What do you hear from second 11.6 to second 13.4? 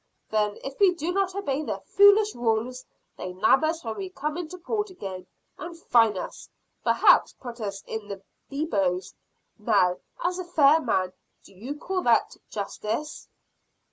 call that justice?"